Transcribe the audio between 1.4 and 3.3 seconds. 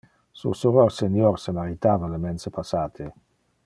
se maritava le mense passate.